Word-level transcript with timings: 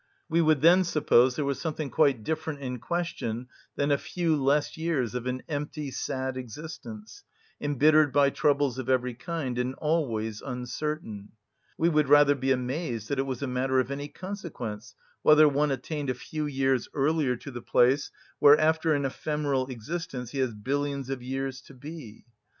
We 0.27 0.41
would 0.41 0.61
then 0.61 0.83
suppose 0.83 1.35
there 1.35 1.45
was 1.45 1.61
something 1.61 1.91
quite 1.91 2.23
different 2.23 2.59
in 2.59 2.79
question 2.79 3.49
than 3.75 3.91
a 3.91 3.99
few 3.99 4.35
less 4.35 4.75
years 4.75 5.13
of 5.13 5.27
an 5.27 5.43
empty, 5.47 5.91
sad 5.91 6.37
existence, 6.37 7.21
embittered 7.61 8.11
by 8.11 8.31
troubles 8.31 8.79
of 8.79 8.89
every 8.89 9.13
kind, 9.13 9.59
and 9.59 9.75
always 9.75 10.41
uncertain: 10.41 11.33
we 11.77 11.87
would 11.87 12.09
rather 12.09 12.33
be 12.33 12.51
amazed 12.51 13.09
that 13.09 13.19
it 13.19 13.27
was 13.27 13.43
a 13.43 13.47
matter 13.47 13.79
of 13.79 13.91
any 13.91 14.07
consequence 14.07 14.95
whether 15.21 15.47
one 15.47 15.69
attained 15.69 16.09
a 16.09 16.15
few 16.15 16.47
years 16.47 16.87
earlier 16.95 17.35
to 17.35 17.51
the 17.51 17.61
place 17.61 18.09
where 18.39 18.59
after 18.59 18.95
an 18.95 19.05
ephemeral 19.05 19.67
existence 19.67 20.31
he 20.31 20.39
has 20.39 20.55
billions 20.55 21.11
of 21.11 21.21
years 21.21 21.61
to 21.61 21.75
be. 21.75 22.25